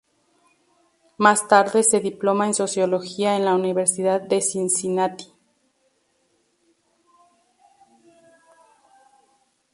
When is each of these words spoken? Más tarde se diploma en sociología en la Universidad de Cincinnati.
Más 1.19 1.47
tarde 1.47 1.83
se 1.83 1.99
diploma 1.99 2.47
en 2.47 2.55
sociología 2.55 3.35
en 3.37 3.45
la 3.45 3.53
Universidad 3.53 4.19
de 4.19 4.41
Cincinnati. 4.41 5.31